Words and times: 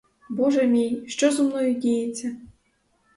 Боже 0.29 0.63
мій, 0.67 1.03
що 1.07 1.31
зо 1.31 1.43
мною 1.43 1.73
діється! 1.75 2.35